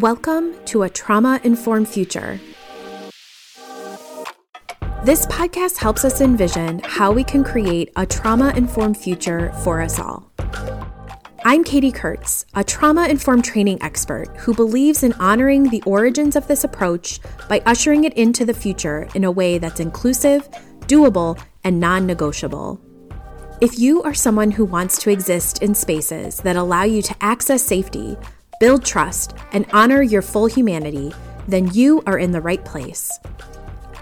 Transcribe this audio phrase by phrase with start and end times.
[0.00, 2.38] Welcome to a trauma informed future.
[5.04, 9.98] This podcast helps us envision how we can create a trauma informed future for us
[9.98, 10.30] all.
[11.46, 16.46] I'm Katie Kurtz, a trauma informed training expert who believes in honoring the origins of
[16.46, 17.18] this approach
[17.48, 20.46] by ushering it into the future in a way that's inclusive,
[20.80, 22.78] doable, and non negotiable.
[23.62, 27.62] If you are someone who wants to exist in spaces that allow you to access
[27.62, 28.18] safety,
[28.58, 31.12] build trust, and honor your full humanity,
[31.48, 33.18] then you are in the right place.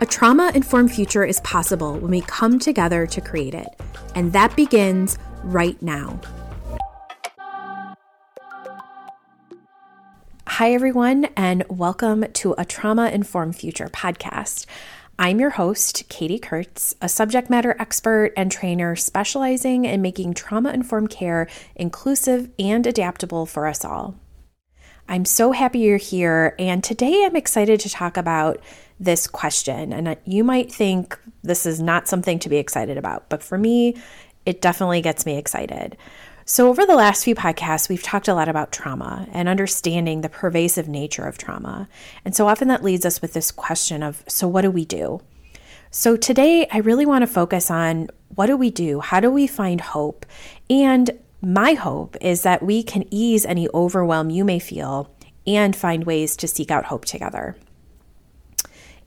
[0.01, 3.69] A trauma informed future is possible when we come together to create it,
[4.15, 6.21] and that begins right now.
[10.47, 14.67] Hi, everyone, and welcome to a Trauma Informed Future podcast.
[15.19, 20.73] I'm your host, Katie Kurtz, a subject matter expert and trainer specializing in making trauma
[20.73, 24.17] informed care inclusive and adaptable for us all.
[25.09, 28.61] I'm so happy you're here, and today I'm excited to talk about
[28.99, 29.93] this question.
[29.93, 33.59] And uh, you might think this is not something to be excited about, but for
[33.59, 33.97] me,
[34.47, 35.97] it definitely gets me excited.
[36.47, 40.29] So, over the last few podcasts, we've talked a lot about trauma and understanding the
[40.29, 41.89] pervasive nature of trauma.
[42.25, 45.21] And so often that leads us with this question of so, what do we do?
[45.91, 49.01] So, today I really want to focus on what do we do?
[49.01, 50.27] How do we find hope?
[50.69, 51.11] And
[51.45, 55.15] my hope is that we can ease any overwhelm you may feel
[55.47, 57.57] and find ways to seek out hope together.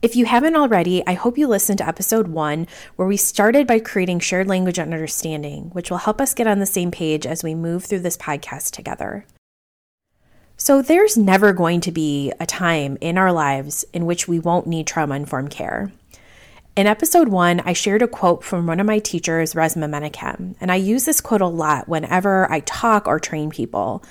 [0.00, 3.80] If you haven't already, I hope you listened to episode one, where we started by
[3.80, 7.42] creating shared language and understanding, which will help us get on the same page as
[7.42, 9.26] we move through this podcast together.
[10.56, 14.68] So, there's never going to be a time in our lives in which we won't
[14.68, 15.92] need trauma informed care.
[16.78, 20.70] In episode one, I shared a quote from one of my teachers, Resmaa Menakem, and
[20.70, 24.04] I use this quote a lot whenever I talk or train people.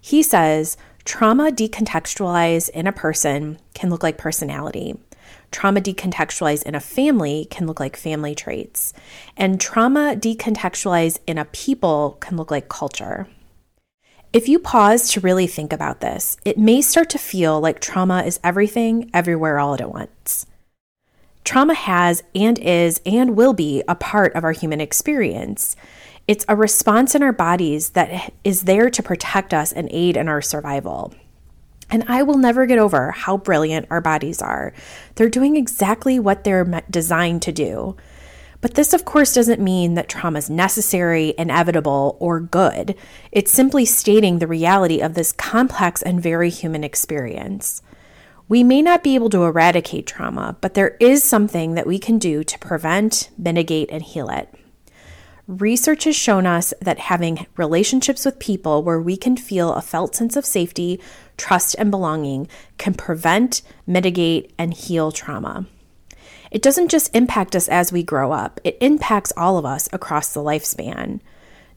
[0.00, 4.98] He says, Trauma decontextualized in a person can look like personality.
[5.52, 8.92] Trauma decontextualized in a family can look like family traits,
[9.36, 13.28] and trauma decontextualized in a people can look like culture.
[14.32, 18.24] If you pause to really think about this, it may start to feel like trauma
[18.24, 20.46] is everything, everywhere, all at once.
[21.48, 25.76] Trauma has and is and will be a part of our human experience.
[26.26, 30.28] It's a response in our bodies that is there to protect us and aid in
[30.28, 31.14] our survival.
[31.88, 34.74] And I will never get over how brilliant our bodies are.
[35.14, 37.96] They're doing exactly what they're designed to do.
[38.60, 42.94] But this, of course, doesn't mean that trauma is necessary, inevitable, or good.
[43.32, 47.80] It's simply stating the reality of this complex and very human experience.
[48.48, 52.18] We may not be able to eradicate trauma, but there is something that we can
[52.18, 54.52] do to prevent, mitigate, and heal it.
[55.46, 60.14] Research has shown us that having relationships with people where we can feel a felt
[60.14, 60.98] sense of safety,
[61.36, 62.48] trust, and belonging
[62.78, 65.66] can prevent, mitigate, and heal trauma.
[66.50, 70.32] It doesn't just impact us as we grow up, it impacts all of us across
[70.32, 71.20] the lifespan.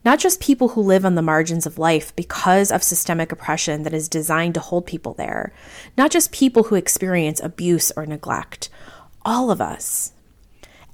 [0.04, 3.94] Not just people who live on the margins of life because of systemic oppression that
[3.94, 5.52] is designed to hold people there,
[5.96, 8.68] not just people who experience abuse or neglect,
[9.24, 10.12] all of us.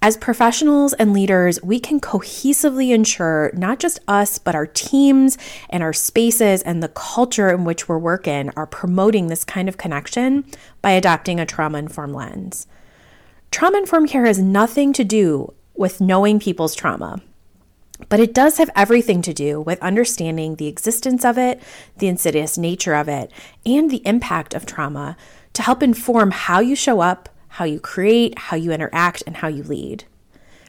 [0.01, 5.37] As professionals and leaders, we can cohesively ensure not just us, but our teams
[5.71, 9.77] and our spaces and the culture in which we're working are promoting this kind of
[9.77, 10.45] connection
[10.83, 12.69] by adopting a trauma informed lens.
[13.51, 17.21] Trauma informed care has nothing to do with knowing people's trauma,
[18.09, 21.61] but it does have everything to do with understanding the existence of it,
[21.99, 23.31] the insidious nature of it,
[23.67, 25.17] and the impact of trauma
[25.53, 29.49] to help inform how you show up how you create, how you interact, and how
[29.49, 30.05] you lead.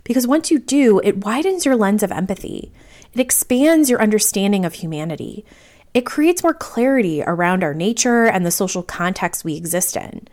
[0.03, 2.71] Because once you do, it widens your lens of empathy,
[3.13, 5.45] it expands your understanding of humanity.
[5.93, 10.27] It creates more clarity around our nature and the social context we exist in.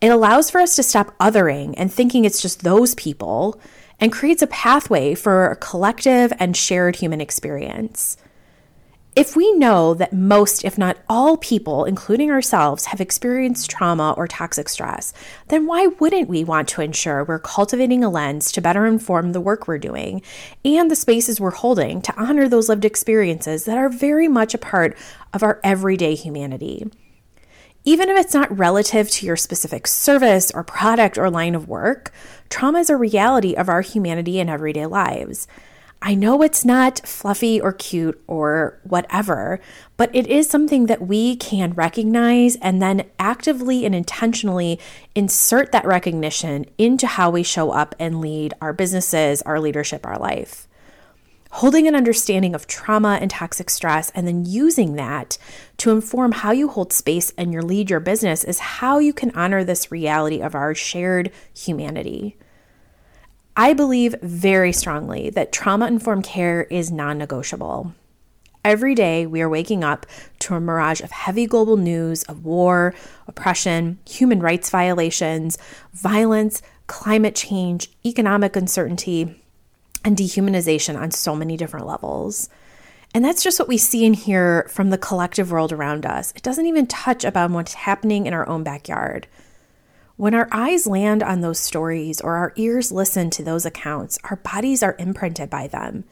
[0.00, 3.60] It allows for us to stop othering and thinking it's just those people
[4.00, 8.16] and creates a pathway for a collective and shared human experience.
[9.16, 14.28] If we know that most, if not all people, including ourselves, have experienced trauma or
[14.28, 15.14] toxic stress,
[15.48, 19.40] then why wouldn't we want to ensure we're cultivating a lens to better inform the
[19.40, 20.20] work we're doing
[20.66, 24.58] and the spaces we're holding to honor those lived experiences that are very much a
[24.58, 24.94] part
[25.32, 26.86] of our everyday humanity?
[27.88, 32.10] Even if it's not relative to your specific service or product or line of work,
[32.50, 35.46] trauma is a reality of our humanity and everyday lives.
[36.02, 39.60] I know it's not fluffy or cute or whatever,
[39.96, 44.80] but it is something that we can recognize and then actively and intentionally
[45.14, 50.18] insert that recognition into how we show up and lead our businesses, our leadership, our
[50.18, 50.66] life.
[51.60, 55.38] Holding an understanding of trauma and toxic stress and then using that
[55.78, 59.30] to inform how you hold space and your lead your business is how you can
[59.30, 62.36] honor this reality of our shared humanity.
[63.56, 67.94] I believe very strongly that trauma informed care is non negotiable.
[68.62, 70.04] Every day, we are waking up
[70.40, 72.94] to a mirage of heavy global news of war,
[73.26, 75.56] oppression, human rights violations,
[75.94, 79.42] violence, climate change, economic uncertainty,
[80.06, 82.48] and dehumanization on so many different levels.
[83.12, 86.32] And that's just what we see and hear from the collective world around us.
[86.36, 89.26] It doesn't even touch about what's happening in our own backyard.
[90.16, 94.36] When our eyes land on those stories or our ears listen to those accounts, our
[94.36, 96.04] bodies are imprinted by them.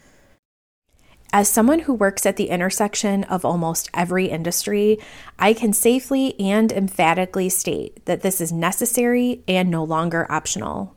[1.32, 4.98] As someone who works at the intersection of almost every industry,
[5.38, 10.96] I can safely and emphatically state that this is necessary and no longer optional.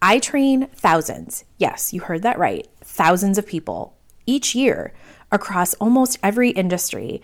[0.00, 3.96] I train thousands, yes, you heard that right, thousands of people
[4.26, 4.92] each year
[5.32, 7.20] across almost every industry.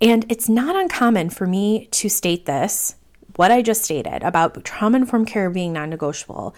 [0.00, 2.96] And it's not uncommon for me to state this
[3.36, 6.54] what I just stated about trauma informed care being non negotiable,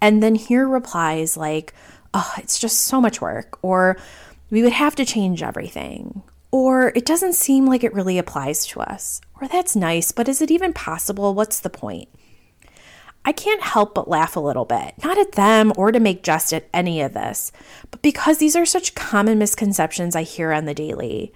[0.00, 1.72] and then hear replies like,
[2.12, 3.96] oh, it's just so much work, or
[4.50, 8.80] we would have to change everything, or it doesn't seem like it really applies to
[8.80, 11.34] us, or that's nice, but is it even possible?
[11.34, 12.08] What's the point?
[13.24, 16.52] I can't help but laugh a little bit, not at them or to make jest
[16.52, 17.52] at any of this,
[17.90, 21.32] but because these are such common misconceptions I hear on the daily.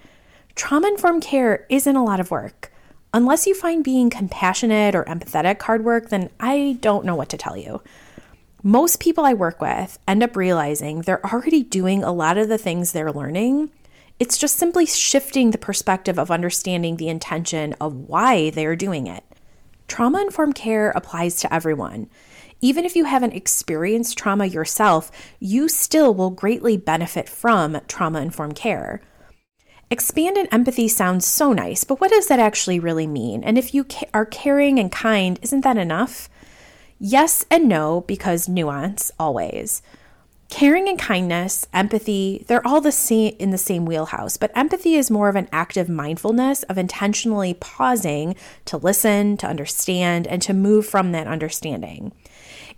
[0.55, 2.71] Trauma informed care isn't a lot of work.
[3.15, 7.39] Unless you find being compassionate or empathetic hard work, then I don't know what to
[7.39, 7.81] tell you.
[8.63, 12.59] Most people I work with end up realizing they're already doing a lot of the
[12.59, 13.71] things they're learning.
[14.19, 19.07] It's just simply shifting the perspective of understanding the intention of why they are doing
[19.07, 19.25] it.
[19.89, 22.09] Trauma informed care applies to everyone.
[22.61, 28.55] Even if you haven't experienced trauma yourself, you still will greatly benefit from trauma informed
[28.55, 29.01] care.
[29.91, 33.43] Expanded empathy sounds so nice, but what does that actually really mean?
[33.43, 36.29] And if you are caring and kind, isn't that enough?
[36.99, 39.81] Yes and no, because nuance always.
[40.51, 45.11] Caring and kindness, empathy, they're all the same in the same wheelhouse, but empathy is
[45.11, 48.35] more of an active mindfulness of intentionally pausing
[48.65, 52.13] to listen, to understand, and to move from that understanding.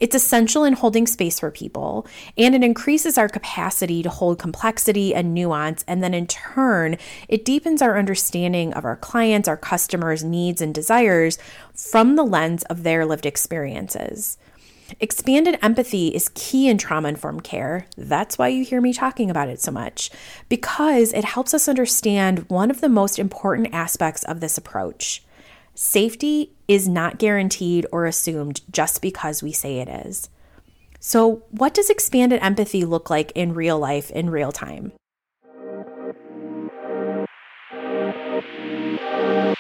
[0.01, 2.07] It's essential in holding space for people,
[2.37, 5.85] and it increases our capacity to hold complexity and nuance.
[5.87, 6.97] And then in turn,
[7.29, 11.39] it deepens our understanding of our clients, our customers' needs and desires
[11.75, 14.39] from the lens of their lived experiences.
[14.99, 17.87] Expanded empathy is key in trauma informed care.
[17.97, 20.11] That's why you hear me talking about it so much,
[20.49, 25.23] because it helps us understand one of the most important aspects of this approach
[25.75, 30.29] Safety is not guaranteed or assumed just because we say it is.
[30.99, 34.93] So, what does expanded empathy look like in real life in real time?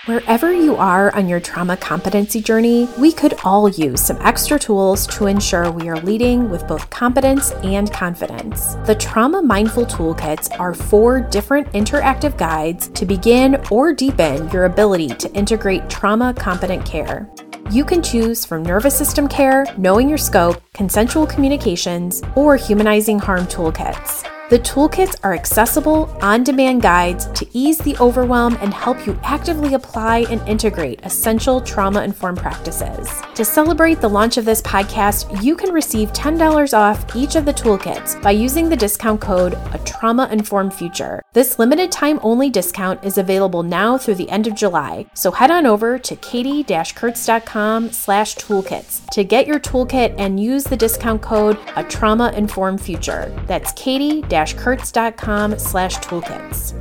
[0.07, 5.07] Wherever you are on your trauma competency journey, we could all use some extra tools
[5.09, 8.77] to ensure we are leading with both competence and confidence.
[8.87, 15.09] The Trauma Mindful Toolkits are four different interactive guides to begin or deepen your ability
[15.09, 17.31] to integrate trauma competent care.
[17.71, 23.45] You can choose from nervous system care, knowing your scope, consensual communications, or humanizing harm
[23.47, 24.27] toolkits.
[24.51, 29.75] The toolkits are accessible, on demand guides to ease the overwhelm and help you actively
[29.75, 33.09] apply and integrate essential trauma informed practices.
[33.37, 37.55] To celebrate the launch of this podcast, you can receive $10 off each of the
[37.55, 41.23] toolkits by using the discount code A Trauma Informed Future.
[41.33, 45.53] This limited time only discount is available now through the end of July, so head
[45.53, 51.57] on over to katie-kurtz.com slash toolkits to get your toolkit and use the discount code
[51.77, 53.33] A Trauma Informed Future.
[53.47, 56.75] That's katie kurtz.com slash toolkits.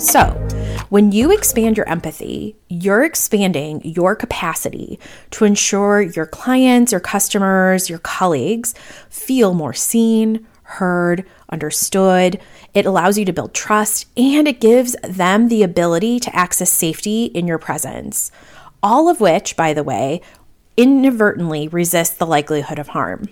[0.00, 0.40] So,
[0.90, 5.00] when you expand your empathy, you're expanding your capacity
[5.32, 8.74] to ensure your clients, your customers, your colleagues
[9.08, 12.38] feel more seen, heard, understood.
[12.74, 17.24] It allows you to build trust and it gives them the ability to access safety
[17.24, 18.30] in your presence.
[18.82, 20.20] All of which, by the way,
[20.76, 23.28] inadvertently resist the likelihood of harm.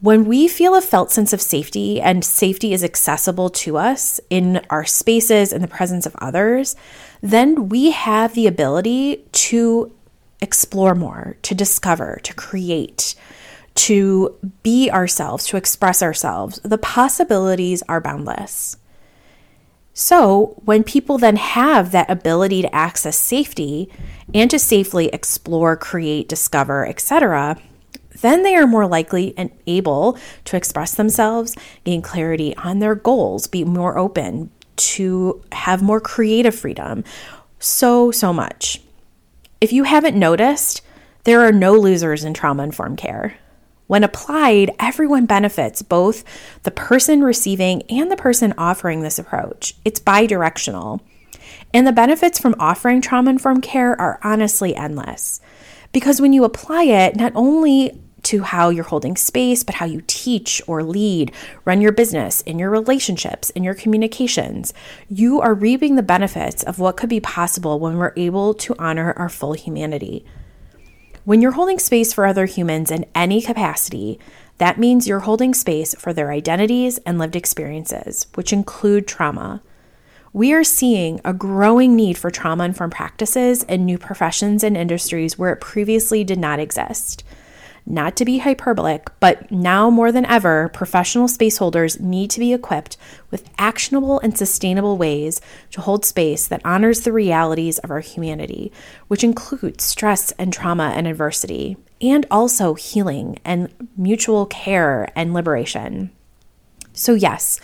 [0.00, 4.60] When we feel a felt sense of safety and safety is accessible to us in
[4.68, 6.76] our spaces in the presence of others,
[7.22, 9.92] then we have the ability to
[10.42, 13.14] explore more, to discover, to create,
[13.76, 16.60] to be ourselves, to express ourselves.
[16.62, 18.76] The possibilities are boundless.
[19.96, 23.88] So, when people then have that ability to access safety
[24.34, 27.56] and to safely explore, create, discover, etc.,
[28.20, 33.46] then they are more likely and able to express themselves, gain clarity on their goals,
[33.46, 37.04] be more open, to have more creative freedom.
[37.60, 38.82] So, so much.
[39.60, 40.82] If you haven't noticed,
[41.22, 43.36] there are no losers in trauma informed care.
[43.86, 46.24] When applied, everyone benefits, both
[46.62, 49.74] the person receiving and the person offering this approach.
[49.84, 51.02] It's bi directional.
[51.72, 55.40] And the benefits from offering trauma informed care are honestly endless.
[55.92, 60.02] Because when you apply it, not only to how you're holding space, but how you
[60.06, 61.30] teach or lead,
[61.64, 64.72] run your business, in your relationships, in your communications,
[65.08, 69.12] you are reaping the benefits of what could be possible when we're able to honor
[69.12, 70.24] our full humanity.
[71.24, 74.18] When you're holding space for other humans in any capacity,
[74.58, 79.62] that means you're holding space for their identities and lived experiences, which include trauma.
[80.34, 85.38] We are seeing a growing need for trauma informed practices in new professions and industries
[85.38, 87.24] where it previously did not exist.
[87.86, 92.54] Not to be hyperbolic, but now more than ever, professional space holders need to be
[92.54, 92.96] equipped
[93.30, 95.40] with actionable and sustainable ways
[95.72, 98.72] to hold space that honors the realities of our humanity,
[99.08, 106.10] which includes stress and trauma and adversity, and also healing and mutual care and liberation.
[106.94, 107.60] So, yes,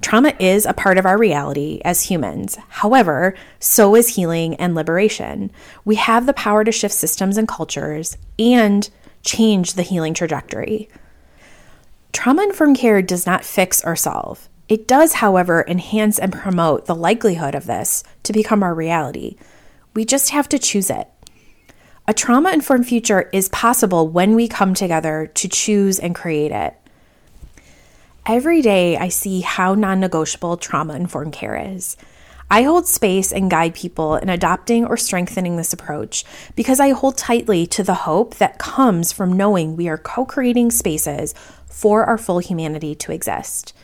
[0.00, 2.56] Trauma is a part of our reality as humans.
[2.68, 5.50] However, so is healing and liberation.
[5.84, 8.88] We have the power to shift systems and cultures and
[9.22, 10.88] change the healing trajectory.
[12.12, 14.48] Trauma informed care does not fix or solve.
[14.68, 19.36] It does, however, enhance and promote the likelihood of this to become our reality.
[19.94, 21.08] We just have to choose it.
[22.06, 26.74] A trauma informed future is possible when we come together to choose and create it.
[28.26, 31.96] Every day, I see how non negotiable trauma informed care is.
[32.50, 36.24] I hold space and guide people in adopting or strengthening this approach
[36.56, 40.70] because I hold tightly to the hope that comes from knowing we are co creating
[40.70, 41.34] spaces
[41.66, 43.74] for our full humanity to exist.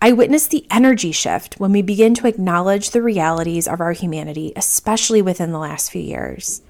[0.00, 4.54] I witness the energy shift when we begin to acknowledge the realities of our humanity,
[4.56, 6.62] especially within the last few years.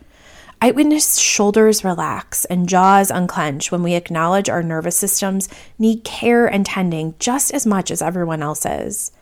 [0.61, 6.49] I witness shoulders relax and jaws unclench when we acknowledge our nervous systems need care
[6.49, 9.13] and tending just as much as everyone else's.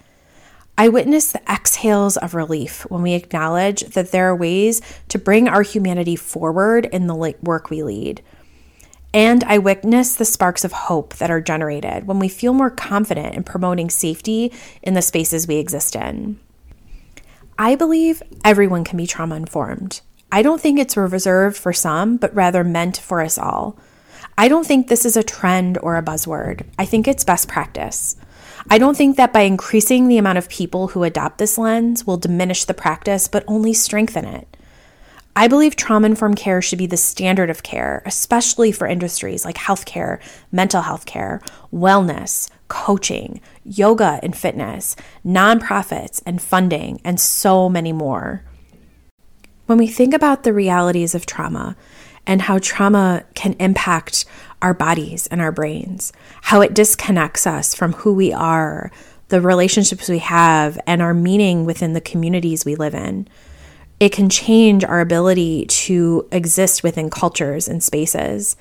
[0.81, 5.49] I witness the exhales of relief when we acknowledge that there are ways to bring
[5.49, 8.23] our humanity forward in the work we lead.
[9.13, 13.35] And I witness the sparks of hope that are generated when we feel more confident
[13.35, 16.39] in promoting safety in the spaces we exist in.
[17.59, 20.01] I believe everyone can be trauma informed.
[20.31, 23.77] I don't think it's reserved for some, but rather meant for us all.
[24.37, 26.67] I don't think this is a trend or a buzzword.
[26.79, 28.15] I think it's best practice.
[28.71, 32.17] I don't think that by increasing the amount of people who adopt this lens will
[32.17, 34.57] diminish the practice, but only strengthen it.
[35.37, 39.55] I believe trauma informed care should be the standard of care, especially for industries like
[39.55, 41.41] healthcare, mental health care,
[41.73, 48.43] wellness, coaching, yoga and fitness, nonprofits and funding, and so many more.
[49.67, 51.77] When we think about the realities of trauma
[52.27, 54.25] and how trauma can impact
[54.63, 56.13] our bodies and our brains,
[56.43, 58.91] how it disconnects us from who we are,
[59.29, 63.29] the relationships we have, and our meaning within the communities we live in.
[64.01, 68.57] It can change our ability to exist within cultures and spaces.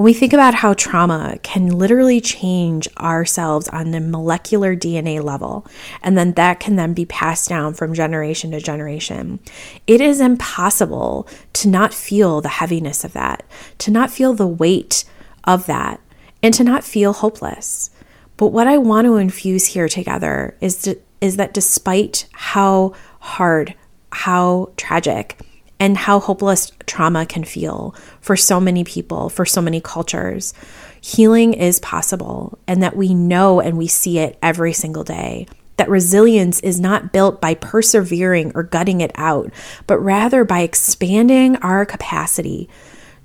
[0.00, 5.66] When we think about how trauma can literally change ourselves on the molecular DNA level,
[6.02, 9.40] and then that can then be passed down from generation to generation,
[9.86, 13.42] it is impossible to not feel the heaviness of that,
[13.76, 15.04] to not feel the weight
[15.44, 16.00] of that,
[16.42, 17.90] and to not feel hopeless.
[18.38, 23.74] But what I want to infuse here together is, to, is that despite how hard,
[24.12, 25.38] how tragic,
[25.80, 30.54] and how hopeless trauma can feel for so many people, for so many cultures.
[31.00, 35.46] Healing is possible, and that we know and we see it every single day.
[35.78, 39.50] That resilience is not built by persevering or gutting it out,
[39.86, 42.68] but rather by expanding our capacity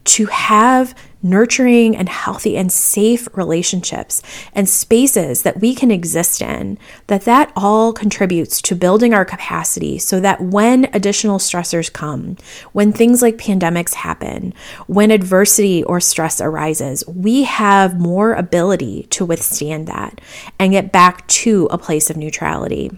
[0.05, 0.95] to have
[1.25, 4.21] nurturing and healthy and safe relationships
[4.53, 9.97] and spaces that we can exist in that that all contributes to building our capacity
[9.97, 12.37] so that when additional stressors come
[12.73, 14.53] when things like pandemics happen
[14.85, 20.21] when adversity or stress arises we have more ability to withstand that
[20.59, 22.91] and get back to a place of neutrality.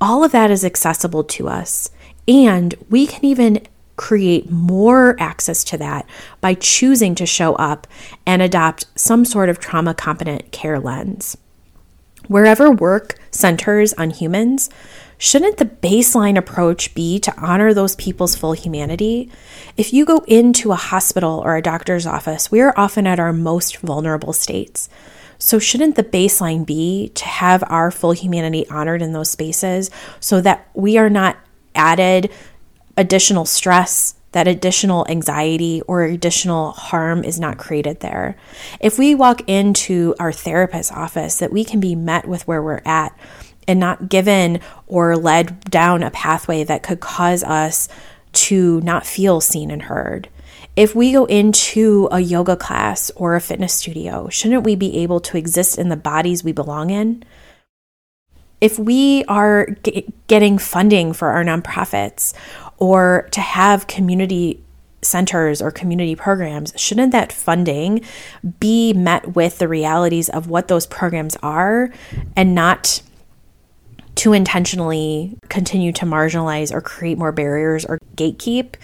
[0.00, 1.90] All of that is accessible to us
[2.26, 3.60] and we can even
[4.02, 6.04] create more access to that
[6.40, 7.86] by choosing to show up
[8.26, 11.36] and adopt some sort of trauma competent care lens.
[12.26, 14.70] Wherever work, centers on humans,
[15.18, 19.30] shouldn't the baseline approach be to honor those people's full humanity?
[19.76, 23.32] If you go into a hospital or a doctor's office, we are often at our
[23.32, 24.88] most vulnerable states.
[25.38, 30.40] So, shouldn't the baseline be to have our full humanity honored in those spaces so
[30.40, 31.36] that we are not
[31.74, 32.30] added
[33.02, 38.36] additional stress, that additional anxiety or additional harm is not created there?
[38.80, 42.80] If we walk into our therapist's office, that we can be met with where we're
[42.86, 43.18] at
[43.68, 47.88] and not given or led down a pathway that could cause us
[48.32, 50.28] to not feel seen and heard.
[50.74, 55.20] If we go into a yoga class or a fitness studio, shouldn't we be able
[55.20, 57.24] to exist in the bodies we belong in?
[58.62, 62.32] If we are g- getting funding for our nonprofits
[62.82, 64.60] or to have community
[65.02, 68.04] centers or community programs, shouldn't that funding
[68.58, 71.92] be met with the realities of what those programs are
[72.34, 73.00] and not
[74.16, 78.74] to intentionally continue to marginalize or create more barriers or gatekeep?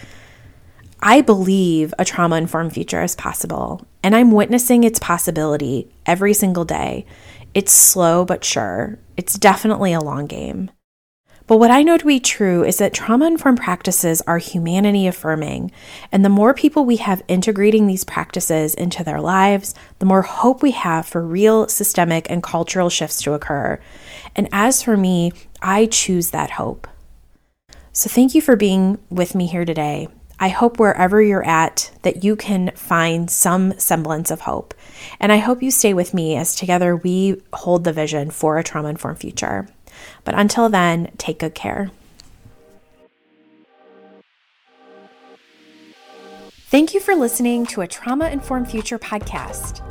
[1.01, 6.63] I believe a trauma informed future is possible, and I'm witnessing its possibility every single
[6.63, 7.05] day.
[7.53, 8.97] It's slow but sure.
[9.17, 10.71] It's definitely a long game.
[11.49, 15.71] But what I know to be true is that trauma informed practices are humanity affirming.
[16.11, 20.61] And the more people we have integrating these practices into their lives, the more hope
[20.61, 23.79] we have for real systemic and cultural shifts to occur.
[24.35, 26.87] And as for me, I choose that hope.
[27.93, 30.07] So thank you for being with me here today.
[30.39, 34.75] I hope wherever you're at that you can find some semblance of hope.
[35.19, 38.63] And I hope you stay with me as together we hold the vision for a
[38.63, 39.67] trauma informed future.
[40.23, 41.91] But until then, take good care.
[46.69, 49.81] Thank you for listening to a Trauma Informed Future podcast.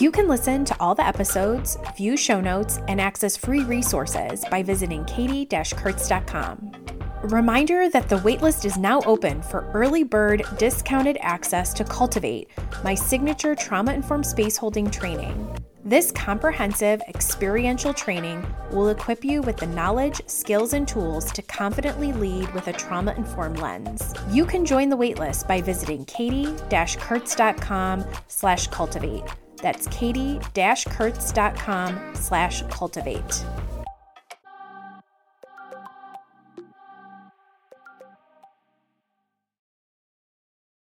[0.00, 4.60] You can listen to all the episodes, view show notes, and access free resources by
[4.60, 6.72] visiting katie-kurtz.com.
[7.22, 12.50] Reminder that the waitlist is now open for early bird discounted access to Cultivate,
[12.82, 15.63] my signature trauma informed space holding training.
[15.86, 22.10] This comprehensive experiential training will equip you with the knowledge, skills, and tools to confidently
[22.14, 24.14] lead with a trauma informed lens.
[24.30, 29.24] You can join the waitlist by visiting katie-kurtz.com slash cultivate.
[29.56, 33.44] That's katie-kurtz.com slash cultivate.